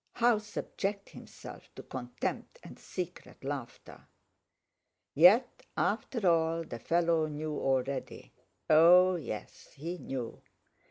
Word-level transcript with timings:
How 0.13 0.39
subject 0.39 1.09
himself 1.09 1.69
to 1.75 1.83
contempt 1.83 2.57
and 2.63 2.79
secret 2.79 3.43
laughter? 3.43 4.01
Yet, 5.13 5.61
after 5.77 6.27
all, 6.27 6.63
the 6.63 6.79
fellow 6.79 7.27
knew 7.27 7.55
already—oh 7.59 9.17
yes, 9.17 9.71
he 9.75 9.99
knew! 9.99 10.41